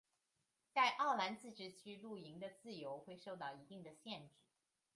[0.73, 4.41] 在奥兰自治区露营的自由会受到一定的限制。